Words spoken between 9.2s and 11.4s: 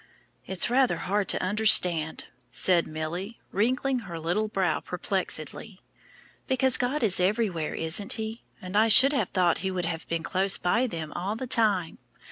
thought He would have been close by them all